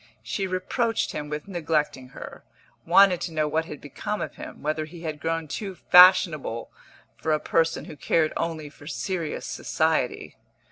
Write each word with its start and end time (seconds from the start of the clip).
She 0.23 0.47
reproached 0.47 1.11
him 1.11 1.29
with 1.29 1.47
neglecting 1.47 2.07
her, 2.07 2.43
wanted 2.87 3.21
to 3.21 3.31
know 3.31 3.47
what 3.47 3.65
had 3.65 3.79
become 3.79 4.19
of 4.19 4.33
him, 4.33 4.63
whether 4.63 4.85
he 4.85 5.01
had 5.01 5.19
grown 5.19 5.47
too 5.47 5.75
fashionable 5.75 6.71
for 7.17 7.33
a 7.33 7.39
person 7.39 7.85
who 7.85 7.95
cared 7.95 8.33
only 8.35 8.67
for 8.67 8.87
serious 8.87 9.45
society. 9.45 10.37